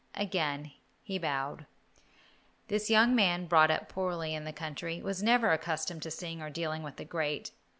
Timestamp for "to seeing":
6.01-6.41